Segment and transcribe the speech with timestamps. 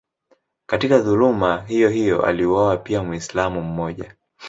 [0.65, 4.15] Katika dhuluma hiyohiyo aliuawa pia Mwislamu mmoja.